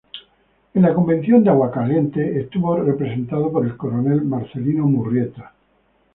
[0.73, 5.53] En la Convención de Aguascalientes estuvo representado por el coronel Marcelino Murrieta.